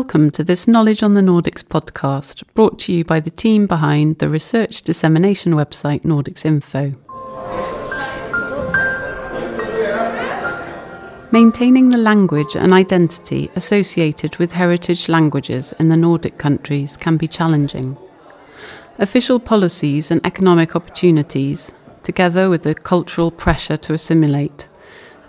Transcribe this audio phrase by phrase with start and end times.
[0.00, 4.18] Welcome to this Knowledge on the Nordics podcast, brought to you by the team behind
[4.18, 6.94] the research dissemination website Nordics Info.
[11.30, 17.28] Maintaining the language and identity associated with heritage languages in the Nordic countries can be
[17.28, 17.98] challenging.
[18.98, 24.66] Official policies and economic opportunities, together with the cultural pressure to assimilate,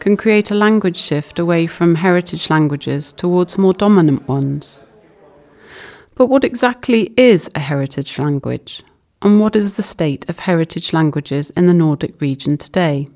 [0.00, 4.84] can create a language shift away from heritage languages towards more dominant ones.
[6.14, 8.82] But what exactly is a heritage language?
[9.22, 13.08] And what is the state of heritage languages in the Nordic region today?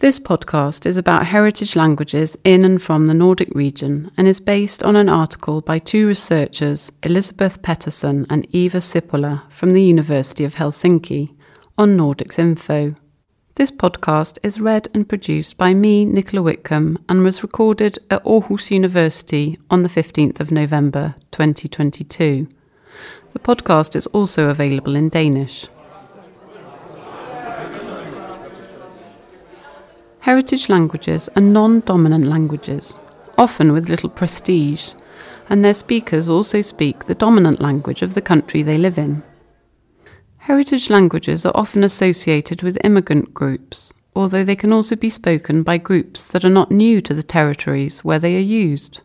[0.00, 4.82] This podcast is about heritage languages in and from the Nordic region and is based
[4.82, 10.56] on an article by two researchers, Elizabeth Peterson and Eva Sippola from the University of
[10.56, 11.34] Helsinki,
[11.78, 12.96] on Nordics Info.
[13.56, 18.72] This podcast is read and produced by me, Nicola Whitcomb, and was recorded at Aarhus
[18.72, 22.48] University on the 15th of November 2022.
[23.32, 25.68] The podcast is also available in Danish.
[30.22, 32.98] Heritage languages are non dominant languages,
[33.38, 34.94] often with little prestige,
[35.48, 39.22] and their speakers also speak the dominant language of the country they live in.
[40.44, 45.78] Heritage languages are often associated with immigrant groups, although they can also be spoken by
[45.78, 49.00] groups that are not new to the territories where they are used.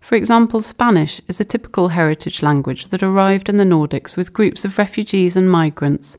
[0.00, 4.64] For example, Spanish is a typical heritage language that arrived in the Nordics with groups
[4.64, 6.16] of refugees and migrants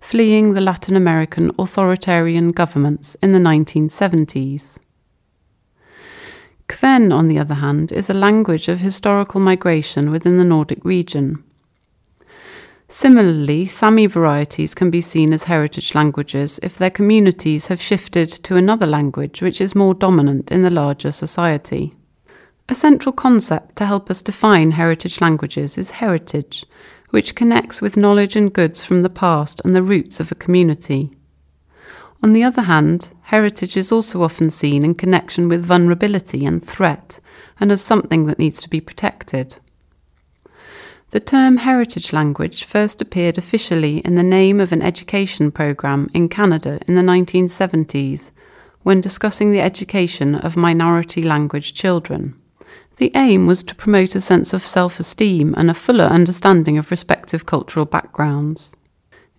[0.00, 4.80] fleeing the Latin American authoritarian governments in the 1970s.
[6.68, 11.44] Kven, on the other hand, is a language of historical migration within the Nordic region.
[12.94, 18.56] Similarly, Sami varieties can be seen as heritage languages if their communities have shifted to
[18.56, 21.94] another language which is more dominant in the larger society.
[22.68, 26.66] A central concept to help us define heritage languages is heritage,
[27.08, 31.16] which connects with knowledge and goods from the past and the roots of a community.
[32.22, 37.20] On the other hand, heritage is also often seen in connection with vulnerability and threat,
[37.58, 39.56] and as something that needs to be protected.
[41.12, 46.30] The term heritage language first appeared officially in the name of an education program in
[46.30, 48.30] Canada in the 1970s
[48.82, 52.34] when discussing the education of minority language children.
[52.96, 56.90] The aim was to promote a sense of self esteem and a fuller understanding of
[56.90, 58.74] respective cultural backgrounds.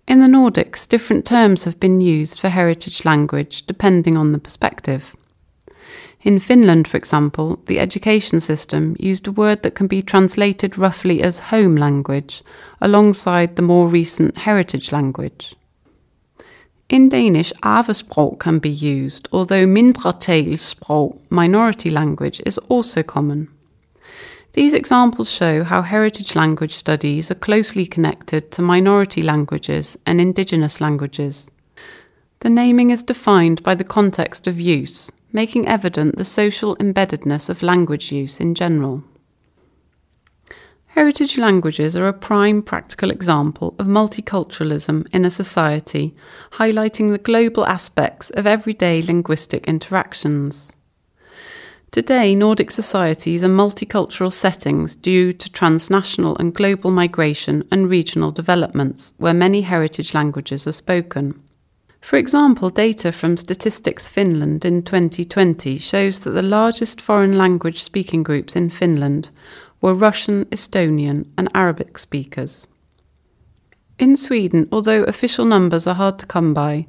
[0.07, 5.16] In the Nordics, different terms have been used for heritage language depending on the perspective.
[6.23, 11.22] In Finland, for example, the education system used a word that can be translated roughly
[11.22, 12.44] as home language
[12.79, 15.53] alongside the more recent heritage language.
[16.88, 23.50] In Danish, arvesprog can be used, although mindretalssprog, minority language, is also common.
[24.53, 30.79] These examples show how heritage language studies are closely connected to minority languages and indigenous
[30.79, 31.50] languages.
[32.41, 37.61] The naming is defined by the context of use, making evident the social embeddedness of
[37.61, 39.03] language use in general.
[40.89, 46.13] Heritage languages are a prime practical example of multiculturalism in a society,
[46.51, 50.72] highlighting the global aspects of everyday linguistic interactions.
[51.89, 59.13] Today, Nordic societies are multicultural settings due to transnational and global migration and regional developments,
[59.17, 61.41] where many heritage languages are spoken.
[62.03, 68.24] For example, data from Statistics Finland in 2020 shows that the largest foreign language speaking
[68.24, 69.30] groups in Finland
[69.80, 72.68] were Russian, Estonian, and Arabic speakers.
[73.97, 76.88] In Sweden, although official numbers are hard to come by,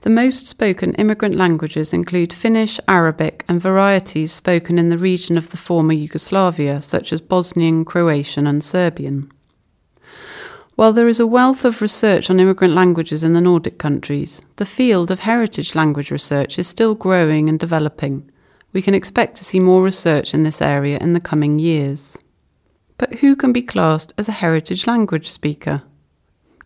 [0.00, 5.50] the most spoken immigrant languages include Finnish, Arabic, and varieties spoken in the region of
[5.50, 9.30] the former Yugoslavia, such as Bosnian, Croatian, and Serbian.
[10.76, 14.66] While there is a wealth of research on immigrant languages in the Nordic countries, the
[14.66, 18.30] field of heritage language research is still growing and developing.
[18.74, 22.18] We can expect to see more research in this area in the coming years.
[22.98, 25.82] But who can be classed as a heritage language speaker?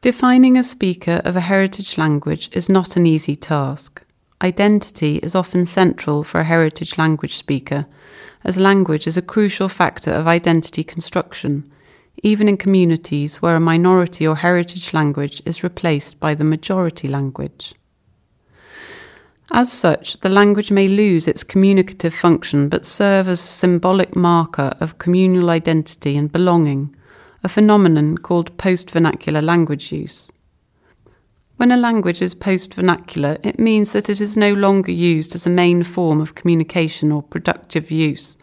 [0.00, 4.02] Defining a speaker of a heritage language is not an easy task.
[4.42, 7.86] Identity is often central for a heritage language speaker,
[8.42, 11.70] as language is a crucial factor of identity construction
[12.22, 17.74] even in communities where a minority or heritage language is replaced by the majority language.
[19.52, 24.72] As such, the language may lose its communicative function but serve as a symbolic marker
[24.78, 26.94] of communal identity and belonging,
[27.42, 30.30] a phenomenon called post vernacular language use.
[31.56, 35.46] When a language is post vernacular, it means that it is no longer used as
[35.46, 38.38] a main form of communication or productive use,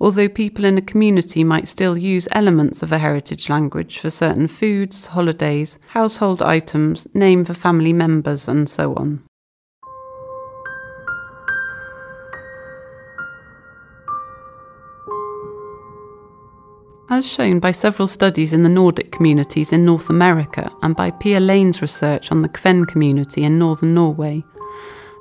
[0.00, 4.48] although people in a community might still use elements of a heritage language for certain
[4.48, 9.22] foods, holidays, household items, name for family members, and so on.
[17.12, 21.40] As shown by several studies in the Nordic communities in North America and by Pia
[21.40, 24.44] Lane's research on the Kven community in northern Norway,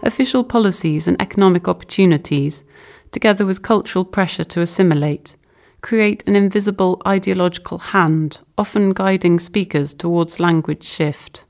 [0.03, 2.63] official policies and economic opportunities,
[3.11, 5.35] together with cultural pressure to assimilate,
[5.81, 11.45] create an invisible ideological hand, often guiding speakers towards language shift.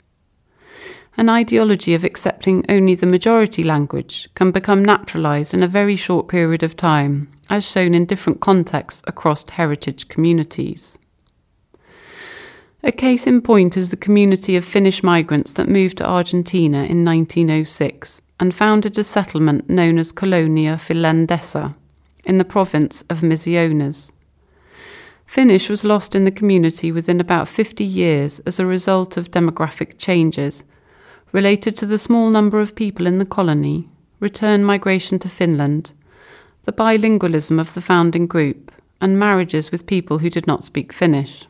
[1.17, 6.29] An ideology of accepting only the majority language can become naturalized in a very short
[6.29, 10.97] period of time as shown in different contexts across heritage communities.
[12.83, 17.03] A case in point is the community of Finnish migrants that moved to Argentina in
[17.03, 21.75] 1906 and founded a settlement known as Colonia Finlandesa
[22.25, 24.11] in the province of Misiones.
[25.25, 29.97] Finnish was lost in the community within about 50 years as a result of demographic
[29.97, 30.63] changes
[31.31, 33.87] related to the small number of people in the colony,
[34.19, 35.91] return migration to Finland,
[36.63, 41.45] the bilingualism of the founding group, and marriages with people who did not speak Finnish.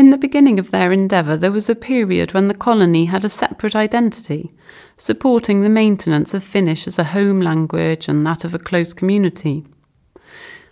[0.00, 3.28] In the beginning of their endeavour, there was a period when the colony had a
[3.28, 4.50] separate identity,
[4.96, 9.62] supporting the maintenance of Finnish as a home language and that of a close community.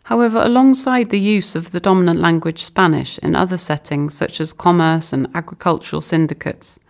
[0.05, 5.13] However, alongside the use of the dominant language Spanish in other settings such as commerce
[5.13, 6.81] and agricultural syndicates,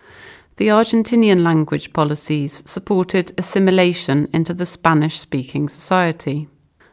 [0.58, 6.46] the Argentinian language policies supported assimilation into the Spanish speaking society.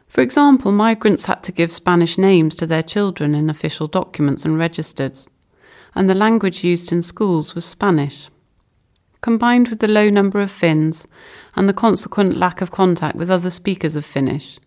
[0.08, 4.58] For example, migrants had to give Spanish names to their children in official documents and
[4.58, 5.28] registers,
[5.96, 8.28] and the language used in schools was Spanish.
[9.22, 11.08] Combined with the low number of Finns
[11.56, 14.60] and the consequent lack of contact with other speakers of Finnish,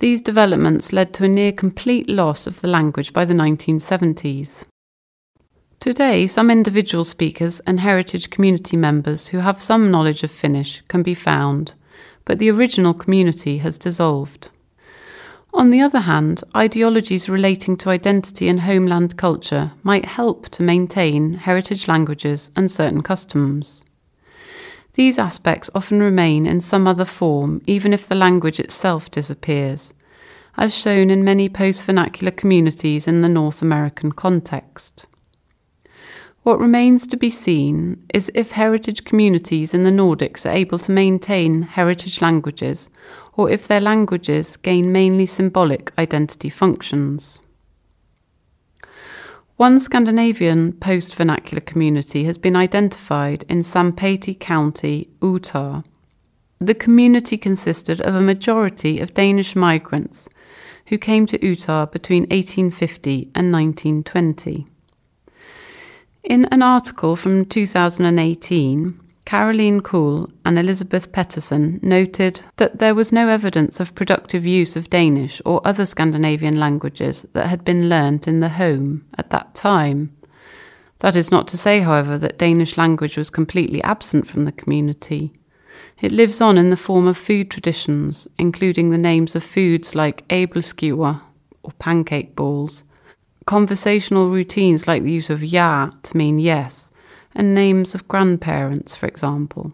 [0.00, 4.64] these developments led to a near complete loss of the language by the 1970s.
[5.78, 11.02] Today, some individual speakers and heritage community members who have some knowledge of Finnish can
[11.02, 11.74] be found,
[12.24, 14.50] but the original community has dissolved.
[15.52, 21.34] On the other hand, ideologies relating to identity and homeland culture might help to maintain
[21.34, 23.84] heritage languages and certain customs.
[24.94, 29.92] These aspects often remain in some other form even if the language itself disappears,
[30.56, 35.06] as shown in many post vernacular communities in the North American context.
[36.42, 40.90] What remains to be seen is if heritage communities in the Nordics are able to
[40.90, 42.88] maintain heritage languages
[43.34, 47.42] or if their languages gain mainly symbolic identity functions.
[49.56, 55.82] One Scandinavian post vernacular community has been identified in Sanpete County, Utah.
[56.58, 60.26] The community consisted of a majority of Danish migrants
[60.86, 64.66] who came to Utah between 1850 and 1920.
[66.22, 73.28] In an article from 2018, Karoline Kühl and Elizabeth Peterson noted that there was no
[73.28, 78.40] evidence of productive use of Danish or other Scandinavian languages that had been learnt in
[78.40, 80.14] the home at that time.
[80.98, 85.32] That is not to say, however, that Danish language was completely absent from the community.
[86.02, 90.28] It lives on in the form of food traditions, including the names of foods like
[90.28, 91.22] æbleskiver
[91.62, 92.84] or pancake balls,
[93.50, 96.92] conversational routines like the use of ja to mean yes,
[97.34, 99.72] and names of grandparents, for example.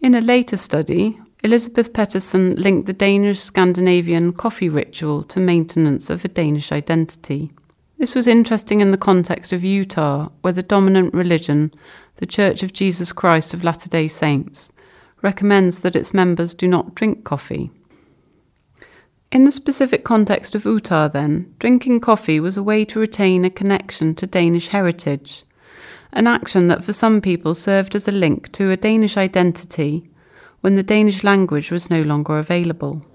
[0.00, 6.24] In a later study, Elizabeth Peterson linked the Danish Scandinavian coffee ritual to maintenance of
[6.24, 7.50] a Danish identity.
[7.98, 11.74] This was interesting in the context of Utah, where the dominant religion,
[12.18, 14.72] the Church of Jesus Christ of Latter day Saints,
[15.20, 17.72] recommends that its members do not drink coffee.
[19.32, 23.50] In the specific context of Utah, then, drinking coffee was a way to retain a
[23.50, 25.44] connection to Danish heritage,
[26.12, 30.10] an action that for some people served as a link to a Danish identity
[30.62, 33.06] when the Danish language was no longer available.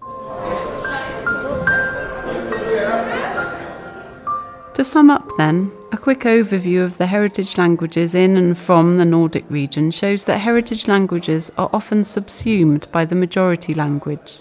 [4.76, 9.06] To sum up, then, a quick overview of the heritage languages in and from the
[9.06, 14.40] Nordic region shows that heritage languages are often subsumed by the majority language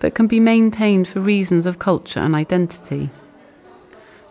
[0.00, 3.10] but can be maintained for reasons of culture and identity.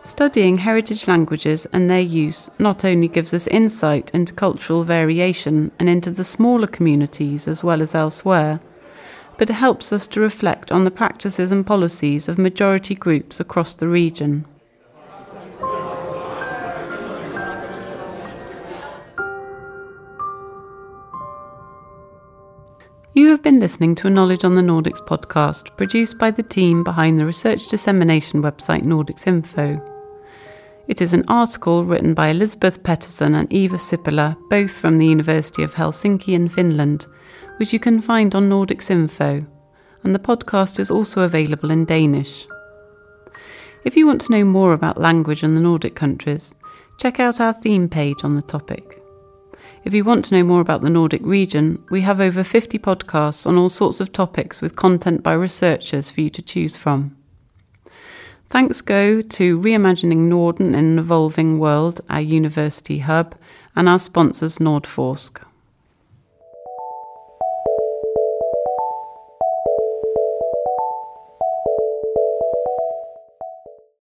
[0.02, 5.88] Studying heritage languages and their use not only gives us insight into cultural variation and
[5.88, 8.60] into the smaller communities as well as elsewhere,
[9.38, 13.74] but it helps us to reflect on the practices and policies of majority groups across
[13.74, 14.44] the region.
[23.40, 27.18] Have been listening to a Knowledge on the Nordics podcast produced by the team behind
[27.18, 29.80] the research dissemination website Nordics Info.
[30.88, 35.62] It is an article written by Elizabeth Peterson and Eva Sippola, both from the University
[35.62, 37.06] of Helsinki in Finland,
[37.56, 39.46] which you can find on Nordics Info,
[40.04, 42.46] and the podcast is also available in Danish.
[43.86, 46.54] If you want to know more about language in the Nordic countries,
[46.98, 48.99] check out our theme page on the topic.
[49.82, 53.46] If you want to know more about the Nordic region, we have over 50 podcasts
[53.46, 57.16] on all sorts of topics with content by researchers for you to choose from.
[58.50, 63.34] Thanks go to Reimagining Norden in an Evolving World, our university hub,
[63.74, 65.42] and our sponsors Nordforsk.